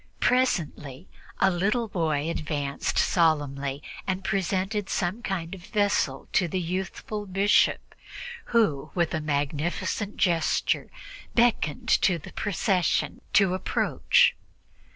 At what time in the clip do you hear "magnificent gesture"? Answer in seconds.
9.21-10.89